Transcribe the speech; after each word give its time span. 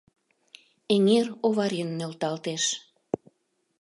Эҥер 0.93 1.27
оварен 1.47 1.89
нӧлталтеш... 1.99 2.63